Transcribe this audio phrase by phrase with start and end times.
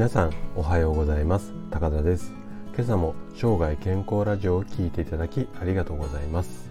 [0.00, 1.52] 皆さんおはようございます。
[1.70, 2.32] 高田です。
[2.74, 6.70] 今朝も生涯健康ラジオを聞いていただきありがとうございます。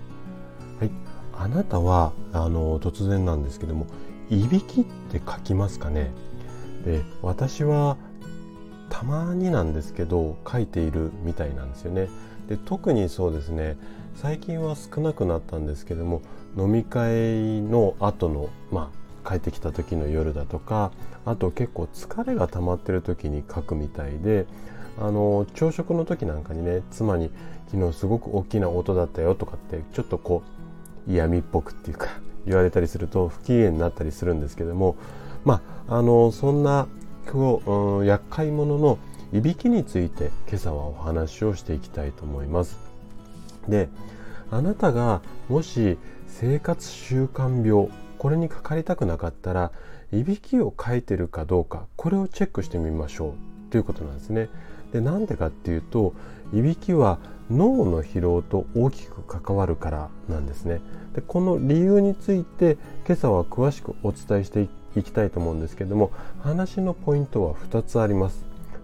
[0.79, 0.91] はい。
[1.37, 3.85] あなたはあの突然なんですけども
[4.31, 6.09] いびきって書きますかね？
[6.83, 7.97] で私は
[8.89, 12.09] たまになんですけど書いているみたいなんですよね。
[12.47, 13.77] で特にそうですね。
[14.15, 16.23] 最近は少なくなったんですけども
[16.57, 18.98] 飲み会の後のまあ
[19.29, 20.91] 帰ってきた時の夜だとか
[21.25, 24.47] あと結構疲れが溜まってる時に書くみたいで
[24.99, 27.29] あの朝食の時なんかにね妻に
[27.71, 30.41] 「昨日すごく大きな音だったよ」とかってちょっとこ
[31.07, 32.07] う嫌味っぽくっていうか
[32.47, 34.95] 言われたりすると不機嫌になったりするんですけども
[35.45, 36.87] まああのそんな
[37.31, 37.59] 今
[38.01, 38.97] 日、厄介者の
[39.31, 42.79] いびきについて今朝はお話をしていきたいと思います。
[43.67, 43.87] で
[44.49, 49.71] あなたがもし生活習慣病これにかかりたくなかったら
[50.11, 54.49] いびきをかいてるかどうかこれをチェックしてみましょうということなんですね。
[54.91, 56.13] でなんでかっていうと
[56.53, 60.81] いびきは脳の疲労と大きく関わるからなんですね。
[61.15, 68.43] でこの理由について今朝は詳しくお伝えしていきたいと思うんですけども話のポイントは2つあります。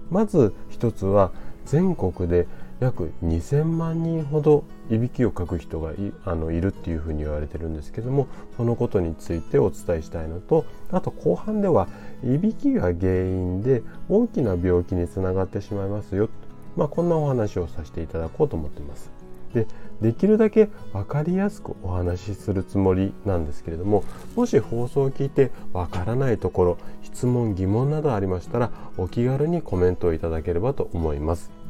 [0.09, 1.31] まず1つは
[1.65, 2.47] 全国で
[2.79, 11.87] 約2000万人ほどいびきをかく人がいあのいるっていうふうに言われてるんですけどもそのことについてお伝えしたいのとあと後半では
[12.23, 16.29] いびきが原因で大きな病気につながってしまいますよ、
[16.75, 19.11] まあ、こんなお話をさせていただこうと思っています。
[19.53, 19.67] で
[20.01, 24.03] できるだけ分かりやすくお話しするつもりなんですけれども
[24.35, 31.64] もし放送を聞いて分からないところ質問疑問などありましたらお気軽にコメントをいただければと思います。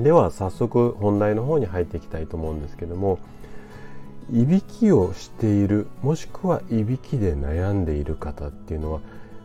[0.00, 3.18] では早速本題の方に入っていきたいと思うんですけども
[4.32, 9.00] いびきをしているもしくはいびきで悩んでいる方っていうのは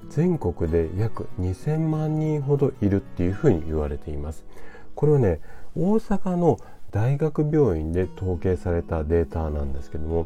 [0.09, 4.43] 全国で約2000万人ほどいるっていうふうに言われています。
[4.95, 5.39] これはね
[5.75, 6.59] 大阪の
[6.91, 10.25] 大学病院で統計されたデータなんですけども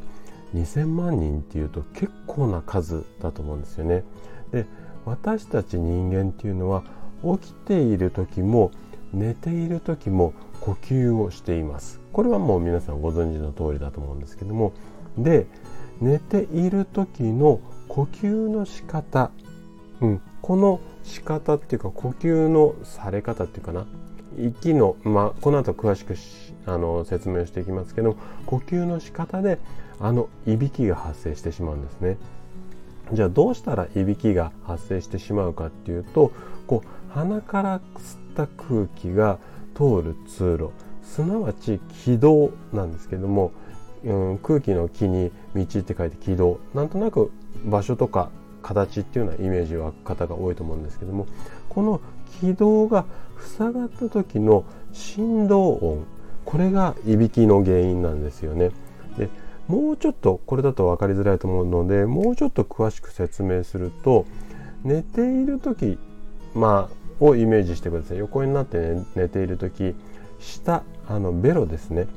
[0.55, 4.03] 2000万人っていうと結構な数だと思うんですよね。
[4.51, 4.65] で
[5.05, 6.83] 私たち人間っていうのは
[7.39, 8.71] 起きている時も
[9.15, 11.99] 寝ている時も呼吸をしています。
[12.11, 14.73] これはもう皆さんご存知の通りだと思うんですけども。
[15.17, 15.47] で
[16.01, 19.31] 寝ている時の呼吸の仕方、
[20.01, 23.85] うん、この仕方っていうか呼吸のされ方っていうかな。
[24.37, 26.17] 息の、まあ、この後詳しく
[26.69, 29.59] あの説明していきますけど呼吸の仕方で
[29.97, 32.17] あのいびきが発生してしまうんですね。
[33.13, 36.33] じゃあどうしたらいびきが発生してしまうかっていうと
[36.67, 39.39] こう鼻から吸った空気が
[39.73, 40.69] 通る通路
[41.01, 43.51] すなわち気道なんですけども、
[44.03, 47.31] うん、空気の気に道って書いて気道なんとなく
[47.63, 48.29] 場所とか
[48.61, 51.27] 形っていうようなイメージは方が多いと思うんですけども
[51.69, 52.01] この
[52.39, 53.05] 気道が
[53.39, 56.05] 塞がった時の振動音
[56.43, 58.71] これがいびきの原因なんですよね。
[59.17, 59.29] で
[59.67, 64.25] もうちょっとこれだと分かりづらいと思うのでもうちょっと詳しく説明すると
[64.83, 65.97] 寝ている時
[66.53, 68.17] まあをイメージしてください。
[68.17, 69.95] 横になって、ね、寝ている時
[70.39, 72.07] 下あのベロですね。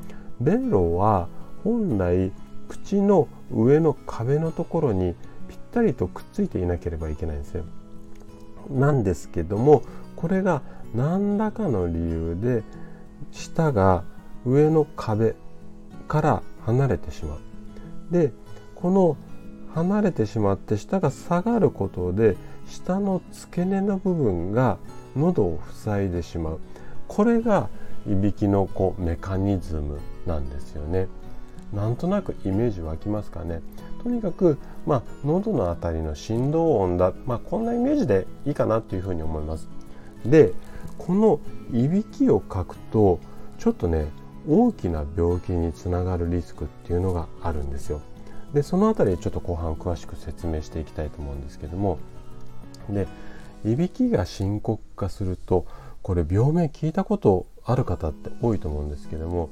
[0.40, 1.28] ベロは
[1.64, 2.32] 本来
[2.68, 5.14] 口の上の壁のところに
[5.48, 7.64] ぴったりとくっついていなければいけないんですよ。
[8.70, 9.82] なんですけども
[10.16, 10.62] これが
[10.94, 12.62] 何らかの理由で
[13.32, 14.04] 舌が
[14.44, 15.34] 上の壁
[16.06, 17.38] から離れてしまう。
[18.10, 18.32] で
[18.74, 19.16] この
[19.74, 22.36] 離れてしまって舌が下がることで
[22.68, 24.78] 下の付け根の部分が
[25.16, 26.60] 喉を塞いでしまう。
[27.08, 27.68] これが
[28.06, 31.08] いびきのこうメカニズムなんですよね。
[31.72, 33.60] なんとなくイメージ湧きますかね。
[34.02, 39.68] とにかく、まあ、喉の辺りの振動音だ、まあ、こんなイメージでいいかなというふうに思います。
[40.24, 40.52] で
[40.96, 41.40] この
[41.72, 43.20] いびきをかくと
[43.58, 44.06] ちょっとね
[44.48, 48.00] 大きな病気につながるリスクっていうのがあるんですよ。
[48.54, 51.98] でその辺りちょっと後半詳しく説明していきたいと思うんですけども。
[52.90, 53.06] で
[53.64, 55.66] いびきが深刻化すると
[56.02, 59.50] これ病名聞いたことある方って多いと思うんですけども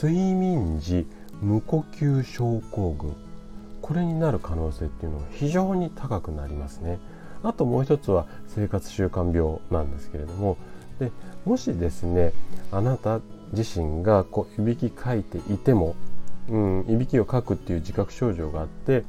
[0.00, 1.06] 睡眠時
[1.40, 3.16] 無呼吸症候群。
[3.82, 6.98] これになる可能性っていうのは非常に高くなりますね。
[7.42, 10.56] あともう一つは生活習慣病なんですけれども。
[11.00, 11.10] で
[11.44, 12.32] もしですね
[12.70, 13.20] あなた
[13.52, 15.96] 自身がこういびきかいていても、
[16.48, 19.02] うん、いびきをかくっていう自覚症状があって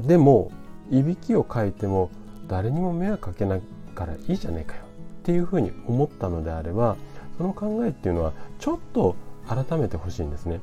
[0.00, 0.50] でも
[0.90, 2.10] いびきをかいても
[2.46, 3.62] 誰にも迷惑かけない
[3.94, 6.96] からいいじゃねえかよっていうふうに思ったのであれば
[7.36, 9.14] その考えっていうのはちょっと
[9.46, 10.60] 改めてほしいんですね。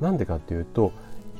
[0.00, 0.92] なんでかっていうと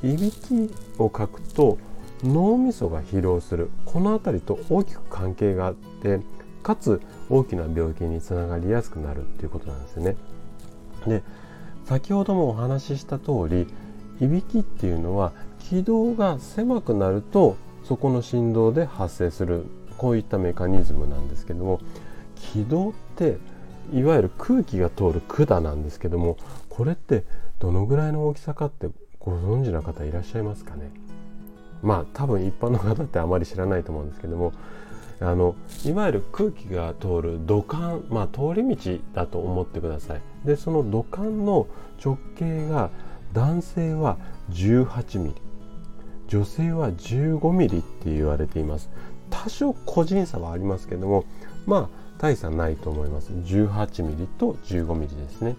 [0.03, 1.79] いびきをかくと
[2.23, 6.21] 脳みそが疲労するこの辺りと大きく関係があって
[6.63, 10.17] かつ大きな病気につながりやすくなるっていうことなんですよね。
[11.07, 11.23] で
[11.85, 13.67] 先ほどもお話しした通り
[14.21, 19.67] いびきっていうのは気道が狭くなるとそこの振動で発生する
[19.97, 21.81] こういったメカニズムなんですけども
[22.37, 23.39] 気道って
[23.93, 26.37] いわゆる空気が通る管なんですけども
[26.69, 27.25] これって
[27.61, 28.89] どのぐらいの大きさかって
[29.21, 30.91] ご存知の方いらっしゃいますかね？
[31.83, 34.53] まあ多分一般の方ってあまり知らないと思うんですけども
[35.21, 35.55] あの
[35.85, 40.21] いわゆる空気が通る土管まあ通り道だと思ってください。
[40.45, 41.67] でその土管の
[42.05, 42.91] 直径が
[43.33, 44.17] 男性は
[44.51, 45.35] 18ミリ。
[46.29, 48.91] 女性は15ミリって言われています。
[49.31, 51.25] 多少個人差はありますけども
[51.67, 51.89] まあ
[52.19, 53.31] 大差ないと思います。
[53.33, 55.57] 18ミリと15ミリですね。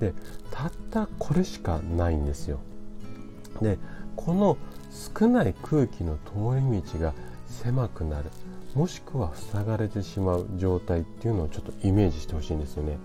[0.00, 0.14] で
[0.50, 2.58] たったこれしかないんですよ。
[3.60, 3.78] で
[4.16, 4.56] この
[4.90, 7.14] 少ない空気の通り道が
[7.46, 8.30] 狭くなる
[8.74, 12.98] もしくは塞がれてしまう状態っていうのをちょっとイメージしてほしいんですよね。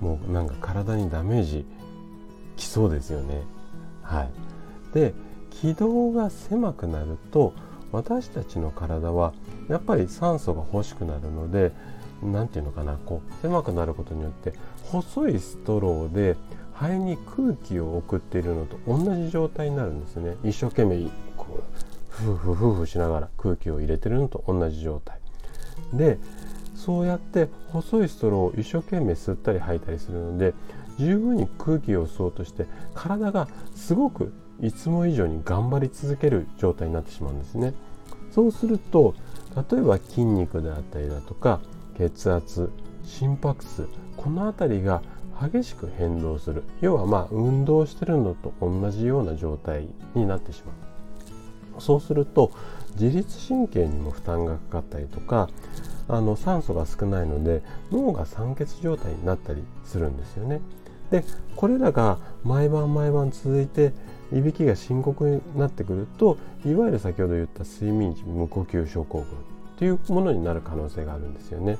[0.00, 1.64] もうなんか体にダメージ
[2.56, 3.42] きそうですよね。
[4.02, 4.30] はい。
[4.94, 5.14] で
[5.60, 7.52] 気道が狭くなると
[7.92, 9.32] 私たちの体は
[9.68, 11.72] やっぱり酸素が欲しくなるので
[12.22, 14.54] 何て言うのかなこう狭くなることによって
[14.84, 16.36] 細いストローで
[16.74, 20.36] 肺に空気を送っているのと同じ状態になるんですね。
[20.42, 25.20] 一生懸命こうフーフーフフしながら空気を入れてるのと同じ状態。
[25.92, 26.18] で
[26.74, 30.54] そうやって細いストローを一生懸命吸ったり吐いたりするので
[30.98, 37.74] 十分に空気を吸おうとして体がすごくいつも以上に頑張り続ける状態になってしまうんですね。
[38.30, 39.14] そうすると
[39.70, 41.60] 例えば筋肉であったりだとか
[41.98, 42.70] 血圧
[43.04, 43.86] 心拍数
[44.16, 45.02] この辺りが
[45.40, 46.62] 激しく変動する。
[46.80, 51.80] 要はまあ運動してるのと同じような状態になってしまう。
[51.80, 52.52] そうすると
[52.94, 55.48] 自律神経にも負担がかかったりとか
[56.06, 60.60] あの酸素が少ないので脳が酸欠状態になったりするんですよね。
[61.10, 61.24] で
[61.56, 63.92] これらが毎晩毎晩続いて
[64.32, 69.26] いびきが深刻になってくるといわゆる先ほど言った睡眠時無呼吸症候群
[69.76, 71.76] というものになる可能性があるんですよね。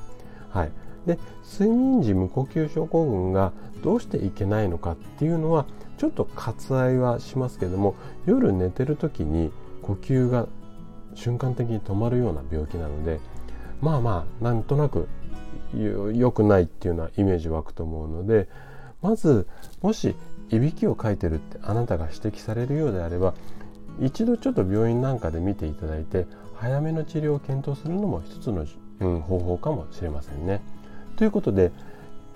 [0.50, 0.72] はい、
[1.06, 1.19] で
[1.50, 3.52] 睡眠時無呼吸症候群が
[3.82, 5.66] どうしていけないのかっていうのは
[5.99, 7.94] ちょっと割愛はしますけども
[8.26, 9.50] 夜寝てる時に
[9.82, 10.46] 呼吸が
[11.14, 13.20] 瞬間的に止まるような病気なので
[13.81, 15.08] まあまあなんとなく
[15.75, 18.49] 良くないっていうようなイメージ湧くと思うので
[19.00, 19.46] まず
[19.81, 20.14] もし
[20.52, 23.34] いびきをかいてるってあなたが指摘されるようであれば
[24.00, 28.66] 一度ちょっと病院なんかで見ていただいて早めの治療を検討するのも一つの、
[29.00, 30.60] うん、方法かもしれませんね。
[31.16, 31.72] ということで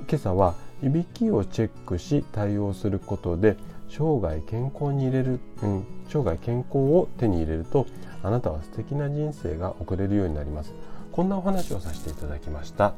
[0.08, 3.56] 今朝はいびきをチェックし対応することで
[3.88, 7.86] 生涯健康に入れる、うん、生涯健康を手に入れると
[8.22, 10.74] あなたは素敵な人生が送れるようになります
[11.12, 12.94] こんなお話をさせていただきました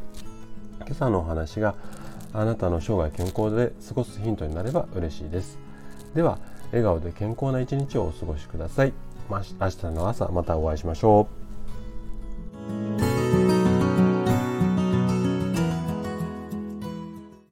[0.81, 1.75] 今朝のお話が
[2.33, 5.59] あなたの生涯健康で過ごすヒントになれば嬉しいです。
[6.15, 6.39] では
[6.71, 8.93] 笑顔で健康な一日をお過ごしください。
[9.31, 9.57] 明日
[9.91, 11.38] の朝またお会いしましょう。